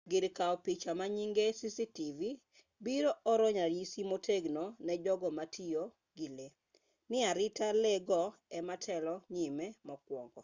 gir 0.09 0.25
kaw 0.37 0.53
picha 0.65 0.91
manyinge 0.99 1.45
cctv 1.59 2.19
biro 2.83 3.11
oro 3.31 3.47
ranyisi 3.55 4.01
motegno 4.11 4.63
ne 4.85 4.93
jogo 5.03 5.27
ma 5.37 5.45
tiyo 5.53 5.83
gi 6.17 6.27
lee 6.37 6.55
ni 7.09 7.17
arita 7.29 7.67
lee 7.83 7.99
go 8.07 8.21
ema 8.57 8.75
telo 8.85 9.15
nyime 9.35 9.65
mokwongo 9.87 10.39